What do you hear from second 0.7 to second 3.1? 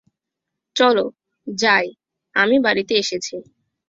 চল যাই আমি বাড়িতে